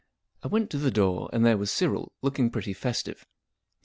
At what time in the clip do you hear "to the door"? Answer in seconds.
0.71-1.29